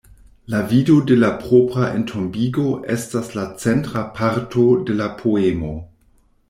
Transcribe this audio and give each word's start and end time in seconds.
La 0.51 0.61
vido 0.69 0.95
de 1.09 1.13
la 1.23 1.29
propra 1.43 1.91
entombigo, 1.99 2.65
estas 2.97 3.31
la 3.41 3.45
centra 3.67 4.05
parto 4.19 4.69
de 4.89 4.99
la 5.03 5.13
poemo. 5.23 5.81